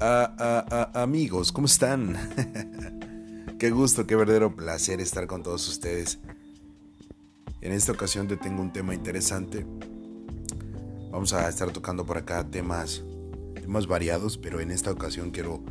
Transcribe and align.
Ah, 0.00 0.90
amigos, 0.94 1.52
¿cómo 1.52 1.66
están? 1.66 2.16
qué 3.58 3.70
gusto, 3.70 4.06
qué 4.06 4.16
verdadero 4.16 4.56
placer 4.56 5.00
estar 5.00 5.28
con 5.28 5.44
todos 5.44 5.68
ustedes. 5.68 6.18
En 7.60 7.72
esta 7.72 7.92
ocasión 7.92 8.26
te 8.26 8.36
tengo 8.36 8.60
un 8.60 8.72
tema 8.72 8.92
interesante. 8.92 9.64
Vamos 11.12 11.32
a 11.32 11.48
estar 11.48 11.70
tocando 11.70 12.04
por 12.04 12.18
acá 12.18 12.44
temas, 12.50 13.04
temas 13.54 13.86
variados, 13.86 14.36
pero 14.36 14.60
en 14.60 14.72
esta 14.72 14.90
ocasión 14.90 15.30
quiero 15.30 15.62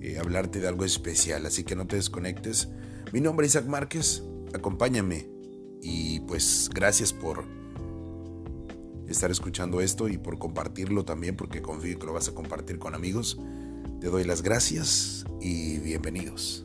eh, 0.00 0.16
hablarte 0.18 0.60
de 0.60 0.68
algo 0.68 0.84
especial, 0.84 1.44
así 1.44 1.64
que 1.64 1.74
no 1.74 1.88
te 1.88 1.96
desconectes. 1.96 2.68
Mi 3.12 3.20
nombre 3.20 3.46
es 3.46 3.52
Isaac 3.52 3.66
Márquez, 3.66 4.22
acompáñame 4.54 5.28
y 5.82 6.20
pues 6.20 6.70
gracias 6.72 7.12
por 7.12 7.44
estar 9.08 9.32
escuchando 9.32 9.80
esto 9.80 10.08
y 10.08 10.18
por 10.18 10.38
compartirlo 10.38 11.04
también, 11.04 11.36
porque 11.36 11.60
confío 11.60 11.98
que 11.98 12.06
lo 12.06 12.12
vas 12.12 12.28
a 12.28 12.34
compartir 12.34 12.78
con 12.78 12.94
amigos. 12.94 13.38
Te 14.02 14.08
doy 14.08 14.24
las 14.24 14.42
gracias 14.42 15.24
y 15.40 15.78
bienvenidos. 15.78 16.64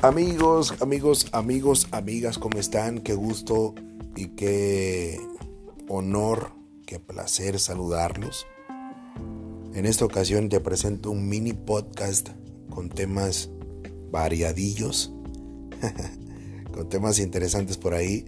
Amigos, 0.00 0.74
amigos, 0.80 1.26
amigos, 1.32 1.86
amigas, 1.90 2.38
¿cómo 2.38 2.58
están? 2.58 3.00
Qué 3.00 3.12
gusto 3.12 3.74
y 4.16 4.28
qué 4.28 5.20
honor, 5.86 6.52
qué 6.86 6.98
placer 6.98 7.60
saludarlos. 7.60 8.46
En 9.74 9.84
esta 9.84 10.06
ocasión 10.06 10.48
te 10.48 10.60
presento 10.60 11.10
un 11.10 11.28
mini 11.28 11.52
podcast 11.52 12.30
con 12.70 12.88
temas 12.88 13.50
variadillos, 14.10 15.12
con 16.78 16.88
temas 16.88 17.18
interesantes 17.18 17.76
por 17.76 17.92
ahí. 17.92 18.24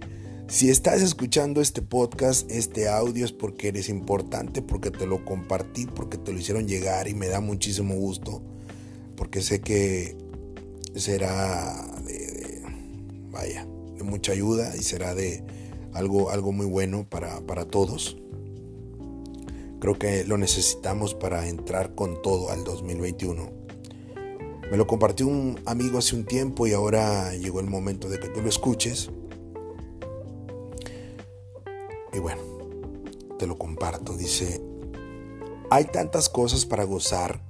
Si 0.48 0.70
estás 0.70 1.02
escuchando 1.02 1.60
este 1.60 1.82
podcast, 1.82 2.50
este 2.50 2.88
audio 2.88 3.24
es 3.24 3.30
porque 3.30 3.68
eres 3.68 3.88
importante, 3.88 4.60
porque 4.60 4.90
te 4.90 5.06
lo 5.06 5.24
compartí, 5.24 5.86
porque 5.86 6.18
te 6.18 6.32
lo 6.32 6.40
hicieron 6.40 6.66
llegar 6.66 7.06
y 7.06 7.14
me 7.14 7.28
da 7.28 7.40
muchísimo 7.40 7.94
gusto, 7.94 8.42
porque 9.14 9.40
sé 9.40 9.60
que 9.60 10.16
será 10.96 11.86
de, 12.04 12.60
vaya, 13.30 13.68
de 13.96 14.02
mucha 14.02 14.32
ayuda 14.32 14.74
y 14.76 14.82
será 14.82 15.14
de 15.14 15.44
algo, 15.92 16.30
algo 16.30 16.50
muy 16.50 16.66
bueno 16.66 17.06
para, 17.08 17.40
para 17.46 17.66
todos. 17.66 18.16
Creo 19.78 19.96
que 19.96 20.24
lo 20.24 20.38
necesitamos 20.38 21.14
para 21.14 21.46
entrar 21.46 21.94
con 21.94 22.20
todo 22.20 22.50
al 22.50 22.64
2021. 22.64 23.59
Me 24.70 24.76
lo 24.76 24.86
compartió 24.86 25.26
un 25.26 25.60
amigo 25.66 25.98
hace 25.98 26.14
un 26.14 26.24
tiempo 26.24 26.64
y 26.66 26.72
ahora 26.72 27.34
llegó 27.34 27.58
el 27.58 27.66
momento 27.66 28.08
de 28.08 28.20
que 28.20 28.28
tú 28.28 28.40
lo 28.40 28.48
escuches. 28.48 29.10
Y 32.12 32.18
bueno, 32.20 32.40
te 33.36 33.48
lo 33.48 33.58
comparto. 33.58 34.16
Dice, 34.16 34.62
hay 35.70 35.86
tantas 35.86 36.28
cosas 36.28 36.66
para 36.66 36.84
gozar 36.84 37.42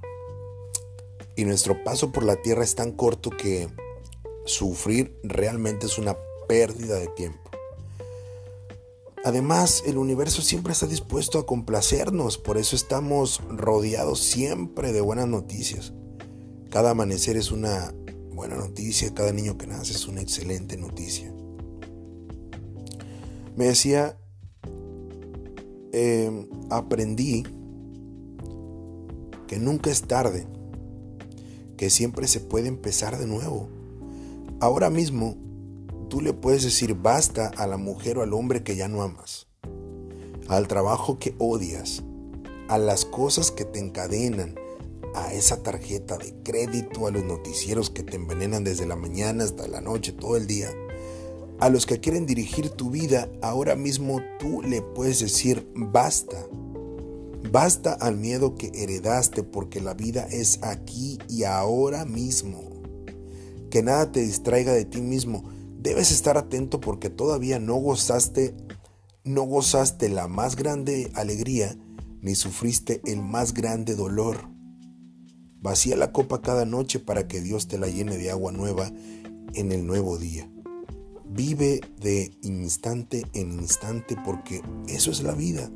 y 1.35 1.45
nuestro 1.45 1.83
paso 1.83 2.11
por 2.11 2.23
la 2.23 2.37
tierra 2.37 2.63
es 2.63 2.73
tan 2.73 2.91
corto 2.91 3.29
que 3.29 3.69
sufrir 4.45 5.15
realmente 5.21 5.85
es 5.85 5.99
una 5.99 6.17
pérdida 6.47 6.95
de 6.95 7.07
tiempo. 7.09 7.51
Además, 9.23 9.83
el 9.85 9.99
universo 9.99 10.41
siempre 10.41 10.73
está 10.73 10.87
dispuesto 10.87 11.37
a 11.37 11.45
complacernos, 11.45 12.39
por 12.39 12.57
eso 12.57 12.75
estamos 12.75 13.41
rodeados 13.47 14.19
siempre 14.19 14.91
de 14.91 15.01
buenas 15.01 15.27
noticias. 15.27 15.93
Cada 16.71 16.91
amanecer 16.91 17.35
es 17.35 17.51
una 17.51 17.93
buena 18.33 18.55
noticia, 18.55 19.13
cada 19.13 19.33
niño 19.33 19.57
que 19.57 19.67
nace 19.67 19.91
es 19.91 20.07
una 20.07 20.21
excelente 20.21 20.77
noticia. 20.77 21.29
Me 23.57 23.65
decía, 23.65 24.17
em, 25.91 26.47
aprendí 26.69 27.43
que 29.47 29.59
nunca 29.59 29.91
es 29.91 30.03
tarde, 30.03 30.47
que 31.75 31.89
siempre 31.89 32.25
se 32.29 32.39
puede 32.39 32.69
empezar 32.69 33.19
de 33.19 33.27
nuevo. 33.27 33.67
Ahora 34.61 34.89
mismo 34.89 35.35
tú 36.09 36.21
le 36.21 36.31
puedes 36.31 36.63
decir 36.63 36.93
basta 36.95 37.49
a 37.49 37.67
la 37.67 37.75
mujer 37.75 38.17
o 38.17 38.21
al 38.21 38.33
hombre 38.33 38.63
que 38.63 38.77
ya 38.77 38.87
no 38.87 39.01
amas, 39.01 39.47
al 40.47 40.69
trabajo 40.69 41.19
que 41.19 41.35
odias, 41.37 42.01
a 42.69 42.77
las 42.77 43.03
cosas 43.03 43.51
que 43.51 43.65
te 43.65 43.79
encadenan, 43.79 44.55
a 45.15 45.33
esa 45.33 45.63
tarjeta 45.63 46.17
de 46.17 46.33
crédito, 46.43 47.07
a 47.07 47.11
los 47.11 47.23
noticieros 47.23 47.89
que 47.89 48.03
te 48.03 48.15
envenenan 48.15 48.63
desde 48.63 48.85
la 48.85 48.95
mañana 48.95 49.43
hasta 49.43 49.67
la 49.67 49.81
noche, 49.81 50.11
todo 50.11 50.37
el 50.37 50.47
día. 50.47 50.69
A 51.59 51.69
los 51.69 51.85
que 51.85 51.99
quieren 51.99 52.25
dirigir 52.25 52.69
tu 52.69 52.89
vida, 52.89 53.29
ahora 53.41 53.75
mismo 53.75 54.19
tú 54.39 54.61
le 54.61 54.81
puedes 54.81 55.19
decir 55.19 55.67
basta. 55.75 56.37
Basta 57.51 57.93
al 57.93 58.17
miedo 58.17 58.55
que 58.55 58.71
heredaste 58.73 59.43
porque 59.43 59.81
la 59.81 59.93
vida 59.93 60.27
es 60.31 60.59
aquí 60.63 61.19
y 61.27 61.43
ahora 61.43 62.05
mismo. 62.05 62.81
Que 63.69 63.83
nada 63.83 64.11
te 64.11 64.21
distraiga 64.21 64.73
de 64.73 64.85
ti 64.85 65.01
mismo 65.01 65.43
Debes 65.81 66.11
estar 66.11 66.37
atento 66.37 66.79
porque 66.79 67.09
todavía 67.09 67.57
no 67.57 67.73
gozaste, 67.77 68.55
no 69.23 69.41
gozaste 69.41 70.09
la 70.09 70.27
más 70.27 70.55
grande 70.55 71.11
alegría, 71.15 71.75
ni 72.21 72.35
sufriste 72.35 73.01
el 73.03 73.23
más 73.23 73.55
grande 73.55 73.95
dolor. 73.95 74.50
Vacía 75.61 75.95
la 75.95 76.11
copa 76.11 76.41
cada 76.41 76.65
noche 76.65 76.97
para 76.97 77.27
que 77.27 77.39
Dios 77.39 77.67
te 77.67 77.77
la 77.77 77.87
llene 77.87 78.17
de 78.17 78.31
agua 78.31 78.51
nueva 78.51 78.91
en 79.53 79.71
el 79.71 79.85
nuevo 79.85 80.17
día. 80.17 80.49
Vive 81.29 81.81
de 81.99 82.31
instante 82.41 83.27
en 83.33 83.53
instante 83.53 84.15
porque 84.25 84.63
eso 84.87 85.11
es 85.11 85.21
la 85.21 85.33
vida. 85.33 85.69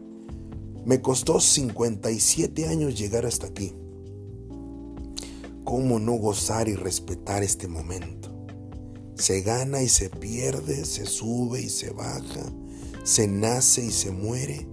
Me 0.85 1.01
costó 1.01 1.39
57 1.39 2.67
años 2.67 2.97
llegar 2.97 3.27
hasta 3.27 3.45
aquí. 3.45 3.73
¿Cómo 5.63 5.99
no 5.99 6.13
gozar 6.13 6.67
y 6.67 6.75
respetar 6.75 7.43
este 7.43 7.67
momento? 7.67 8.33
Se 9.13 9.41
gana 9.41 9.83
y 9.83 9.89
se 9.89 10.09
pierde, 10.09 10.83
se 10.85 11.05
sube 11.05 11.61
y 11.61 11.69
se 11.69 11.91
baja, 11.91 12.51
se 13.03 13.27
nace 13.27 13.85
y 13.85 13.91
se 13.91 14.09
muere. 14.09 14.67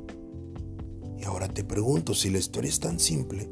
Y 1.18 1.24
ahora 1.24 1.48
te 1.48 1.64
pregunto, 1.64 2.14
si 2.14 2.30
la 2.30 2.38
historia 2.38 2.70
es 2.70 2.80
tan 2.80 2.98
simple, 2.98 3.48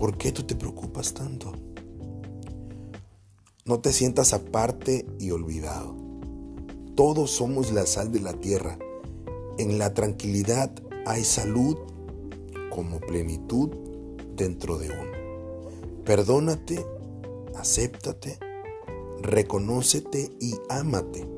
¿por 0.00 0.18
qué 0.18 0.32
tú 0.32 0.42
te 0.42 0.56
preocupas 0.56 1.14
tanto? 1.14 1.52
No 3.66 3.78
te 3.78 3.92
sientas 3.92 4.32
aparte 4.32 5.06
y 5.20 5.30
olvidado. 5.30 5.94
Todos 6.96 7.30
somos 7.30 7.70
la 7.70 7.86
sal 7.86 8.10
de 8.10 8.20
la 8.20 8.32
tierra. 8.32 8.78
En 9.58 9.78
la 9.78 9.94
tranquilidad 9.94 10.72
hay 11.06 11.22
salud 11.22 11.76
como 12.70 12.98
plenitud 12.98 13.68
dentro 14.34 14.78
de 14.78 14.88
uno. 14.88 16.02
Perdónate 16.04 16.84
acéptate, 17.60 18.38
reconócete 19.20 20.30
y 20.40 20.54
ámate. 20.70 21.28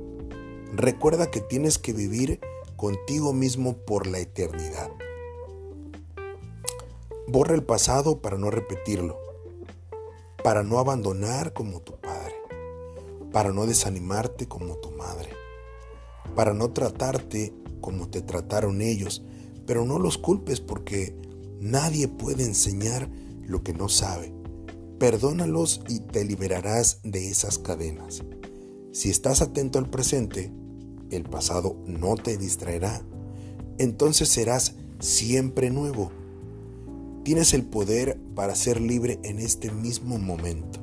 Recuerda 0.72 1.30
que 1.30 1.40
tienes 1.40 1.78
que 1.78 1.92
vivir 1.92 2.40
contigo 2.76 3.32
mismo 3.32 3.76
por 3.76 4.06
la 4.06 4.20
eternidad. 4.20 4.90
Borra 7.28 7.54
el 7.54 7.62
pasado 7.62 8.20
para 8.20 8.36
no 8.36 8.50
repetirlo, 8.50 9.18
para 10.42 10.62
no 10.62 10.78
abandonar 10.78 11.52
como 11.52 11.80
tu 11.80 12.00
padre, 12.00 12.34
para 13.30 13.52
no 13.52 13.66
desanimarte 13.66 14.48
como 14.48 14.76
tu 14.76 14.90
madre, 14.90 15.30
para 16.34 16.52
no 16.52 16.70
tratarte 16.70 17.54
como 17.80 18.08
te 18.08 18.22
trataron 18.22 18.82
ellos, 18.82 19.22
pero 19.66 19.84
no 19.84 19.98
los 19.98 20.18
culpes 20.18 20.60
porque 20.60 21.14
nadie 21.60 22.08
puede 22.08 22.44
enseñar 22.44 23.08
lo 23.46 23.62
que 23.62 23.72
no 23.72 23.88
sabe. 23.88 24.34
Perdónalos 24.98 25.82
y 25.88 26.00
te 26.00 26.24
liberarás 26.24 27.00
de 27.02 27.30
esas 27.30 27.58
cadenas. 27.58 28.22
Si 28.92 29.10
estás 29.10 29.42
atento 29.42 29.78
al 29.78 29.88
presente, 29.88 30.52
el 31.10 31.24
pasado 31.24 31.76
no 31.86 32.16
te 32.16 32.36
distraerá. 32.36 33.02
Entonces 33.78 34.28
serás 34.28 34.74
siempre 35.00 35.70
nuevo. 35.70 36.12
Tienes 37.24 37.54
el 37.54 37.64
poder 37.64 38.18
para 38.34 38.56
ser 38.56 38.80
libre 38.80 39.20
en 39.22 39.38
este 39.38 39.70
mismo 39.70 40.18
momento. 40.18 40.80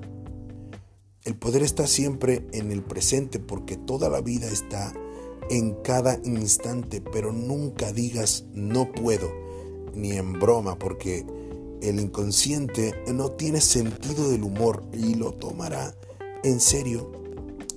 El 1.26 1.36
poder 1.36 1.64
está 1.64 1.86
siempre 1.86 2.48
en 2.54 2.72
el 2.72 2.82
presente 2.82 3.40
porque 3.40 3.76
toda 3.76 4.08
la 4.10 4.22
vida 4.22 4.48
está 4.48 4.94
en 5.50 5.76
cada 5.84 6.18
instante, 6.24 7.02
pero 7.02 7.34
nunca 7.34 7.92
digas 7.92 8.46
no 8.54 8.90
puedo, 8.94 9.30
ni 9.94 10.14
en 10.14 10.32
broma, 10.32 10.80
porque 10.80 11.26
el 11.82 12.00
inconsciente 12.00 12.96
no 13.14 13.32
tiene 13.32 13.60
sentido 13.60 14.30
del 14.30 14.44
humor 14.44 14.84
y 14.94 15.16
lo 15.16 15.34
tomará 15.34 15.94
en 16.44 16.62
serio 16.62 17.12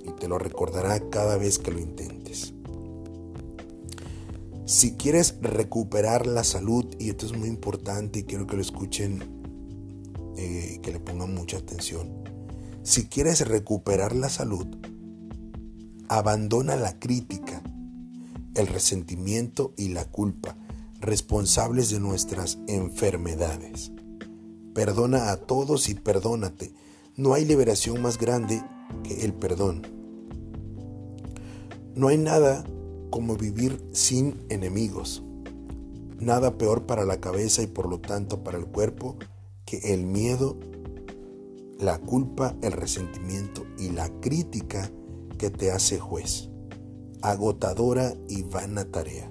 y 0.05 0.13
te 0.13 0.29
lo 0.29 0.39
recordará 0.39 1.01
cada 1.11 1.37
vez 1.37 1.59
que 1.59 1.73
lo 1.73 1.81
intentes. 1.81 2.22
Si 4.65 4.93
quieres 4.93 5.37
recuperar 5.41 6.27
la 6.27 6.45
salud, 6.45 6.87
y 6.99 7.11
esto 7.11 7.27
es 7.27 7.37
muy 7.37 7.49
importante 7.49 8.21
y 8.21 8.23
quiero 8.25 8.47
que 8.47 8.57
lo 8.57 8.63
escuchen 8.63 9.23
eh, 10.37 10.79
que 10.83 10.93
le 10.93 11.01
pongan 11.01 11.35
mucha 11.35 11.59
atención. 11.59 12.11
Si 12.83 13.07
quieres 13.07 13.47
recuperar 13.47 14.15
la 14.15 14.29
salud, 14.29 14.67
abandona 16.09 16.77
la 16.77 16.99
crítica, 16.99 17.63
el 18.55 18.67
resentimiento 18.67 19.75
y 19.77 19.89
la 19.89 20.05
culpa, 20.05 20.57
responsables 21.01 21.91
de 21.91 22.01
nuestras 22.01 22.59
enfermedades. 22.69 23.93
Perdona 24.75 25.33
a 25.33 25.37
todos 25.39 25.89
y 25.89 25.95
perdónate. 25.95 26.73
No 27.17 27.35
hay 27.35 27.45
liberación 27.45 28.01
más 28.01 28.17
grande 28.17 28.63
que 29.03 29.25
el 29.25 29.35
perdón. 29.35 29.83
No 31.95 32.09
hay 32.09 32.17
nada 32.17 32.65
como 33.13 33.37
vivir 33.37 33.81
sin 33.93 34.45
enemigos. 34.49 35.23
Nada 36.19 36.59
peor 36.59 36.87
para 36.87 37.05
la 37.05 37.21
cabeza 37.21 37.63
y 37.63 37.69
por 37.69 37.89
lo 37.89 38.01
tanto 38.01 38.43
para 38.43 38.59
el 38.59 38.67
cuerpo 38.67 39.17
que 39.65 39.95
el 39.95 40.07
miedo 40.07 40.57
la 41.79 41.99
culpa, 41.99 42.55
el 42.63 42.73
resentimiento 42.73 43.67
y 43.77 43.91
la 43.91 44.09
crítica 44.21 44.91
que 45.37 45.51
te 45.51 45.73
hace 45.73 45.99
juez, 45.99 46.49
agotadora 47.21 48.15
y 48.29 48.43
vana 48.43 48.85
tarea, 48.85 49.31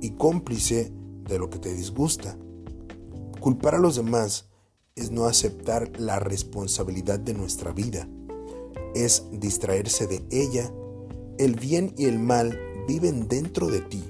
y 0.00 0.12
cómplice 0.12 0.90
de 1.28 1.38
lo 1.38 1.50
que 1.50 1.58
te 1.58 1.74
disgusta. 1.74 2.38
Culpar 3.40 3.74
a 3.74 3.78
los 3.78 3.96
demás 3.96 4.48
es 4.96 5.10
no 5.10 5.26
aceptar 5.26 6.00
la 6.00 6.18
responsabilidad 6.18 7.20
de 7.20 7.34
nuestra 7.34 7.72
vida, 7.72 8.08
es 8.94 9.24
distraerse 9.30 10.06
de 10.06 10.24
ella. 10.30 10.72
El 11.36 11.54
bien 11.54 11.94
y 11.96 12.06
el 12.06 12.18
mal 12.18 12.58
viven 12.88 13.28
dentro 13.28 13.66
de 13.68 13.82
ti. 13.82 14.02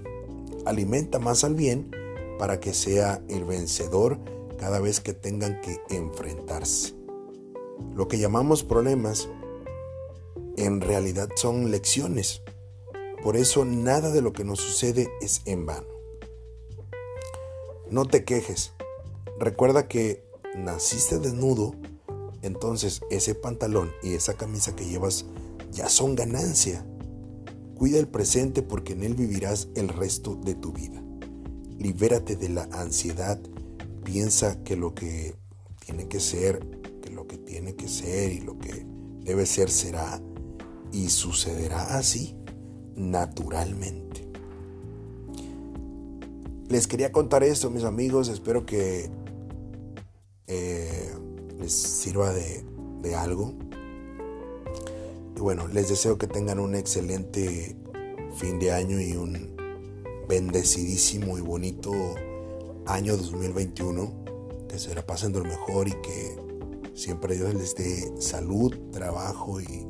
Alimenta 0.64 1.18
más 1.18 1.42
al 1.42 1.54
bien 1.54 1.90
para 2.38 2.60
que 2.60 2.72
sea 2.72 3.20
el 3.28 3.44
vencedor 3.44 4.18
cada 4.56 4.78
vez 4.78 5.00
que 5.00 5.12
tengan 5.12 5.60
que 5.60 5.80
enfrentarse. 5.90 6.94
Lo 7.94 8.06
que 8.06 8.18
llamamos 8.18 8.62
problemas 8.62 9.28
en 10.56 10.80
realidad 10.80 11.28
son 11.34 11.72
lecciones. 11.72 12.42
Por 13.22 13.36
eso 13.36 13.64
nada 13.64 14.12
de 14.12 14.22
lo 14.22 14.32
que 14.32 14.44
nos 14.44 14.60
sucede 14.60 15.08
es 15.20 15.42
en 15.44 15.66
vano. 15.66 15.88
No 17.90 18.04
te 18.04 18.24
quejes. 18.24 18.72
Recuerda 19.40 19.88
que 19.88 20.24
naciste 20.56 21.18
desnudo, 21.18 21.74
entonces 22.42 23.00
ese 23.10 23.34
pantalón 23.34 23.92
y 24.02 24.14
esa 24.14 24.34
camisa 24.34 24.76
que 24.76 24.86
llevas 24.86 25.24
ya 25.72 25.88
son 25.88 26.14
ganancia. 26.14 26.84
Cuida 27.78 27.98
el 27.98 28.08
presente 28.08 28.62
porque 28.62 28.92
en 28.92 29.04
él 29.04 29.14
vivirás 29.14 29.68
el 29.74 29.88
resto 29.88 30.34
de 30.34 30.54
tu 30.54 30.72
vida. 30.72 31.02
Libérate 31.78 32.36
de 32.36 32.50
la 32.50 32.64
ansiedad. 32.72 33.40
Piensa 34.04 34.62
que 34.64 34.76
lo 34.76 34.94
que 34.94 35.34
tiene 35.86 36.08
que 36.08 36.20
ser 36.20 36.78
que 37.28 37.38
tiene 37.38 37.76
que 37.76 37.86
ser 37.86 38.32
y 38.32 38.40
lo 38.40 38.58
que 38.58 38.84
debe 39.22 39.46
ser 39.46 39.70
será 39.70 40.20
y 40.90 41.10
sucederá 41.10 41.96
así 41.96 42.34
naturalmente. 42.96 44.26
Les 46.68 46.86
quería 46.86 47.12
contar 47.12 47.44
esto, 47.44 47.70
mis 47.70 47.84
amigos, 47.84 48.28
espero 48.28 48.66
que 48.66 49.10
eh, 50.46 51.14
les 51.58 51.72
sirva 51.72 52.32
de 52.32 53.14
algo. 53.14 53.54
Y 55.38 55.40
bueno, 55.40 55.68
les 55.68 55.88
deseo 55.88 56.18
que 56.18 56.26
tengan 56.26 56.58
un 56.58 56.74
excelente 56.74 57.76
fin 58.34 58.58
de 58.58 58.72
año 58.72 59.00
y 59.00 59.12
un 59.12 59.56
bendecidísimo 60.28 61.38
y 61.38 61.42
bonito 61.42 61.92
año 62.86 63.16
2021. 63.16 64.24
Que 64.68 64.80
se 64.80 64.92
la 64.96 65.06
pasen 65.06 65.32
de 65.32 65.38
lo 65.38 65.44
mejor 65.44 65.86
y 65.86 65.92
que 65.92 66.48
Siempre 66.98 67.36
Dios 67.36 67.54
les 67.54 67.76
dé 67.76 68.12
salud, 68.20 68.76
trabajo 68.90 69.60
y 69.60 69.86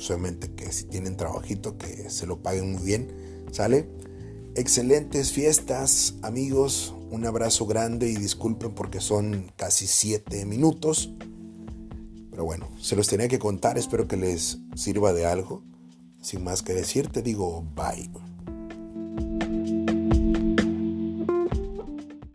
solamente 0.00 0.52
que 0.52 0.72
si 0.72 0.86
tienen 0.86 1.16
trabajito 1.16 1.78
que 1.78 2.10
se 2.10 2.26
lo 2.26 2.42
paguen 2.42 2.72
muy 2.72 2.82
bien. 2.82 3.44
¿Sale? 3.52 3.88
Excelentes 4.56 5.30
fiestas, 5.30 6.16
amigos. 6.22 6.92
Un 7.12 7.24
abrazo 7.24 7.66
grande 7.66 8.10
y 8.10 8.16
disculpen 8.16 8.74
porque 8.74 9.00
son 9.00 9.52
casi 9.56 9.86
siete 9.86 10.44
minutos. 10.44 11.14
Pero 12.34 12.46
bueno, 12.46 12.68
se 12.80 12.96
los 12.96 13.06
tenía 13.06 13.28
que 13.28 13.38
contar. 13.38 13.78
Espero 13.78 14.08
que 14.08 14.16
les 14.16 14.58
sirva 14.74 15.12
de 15.12 15.24
algo. 15.24 15.62
Sin 16.20 16.42
más 16.42 16.62
que 16.62 16.72
decir, 16.72 17.06
te 17.06 17.22
digo 17.22 17.64
bye. 17.76 18.10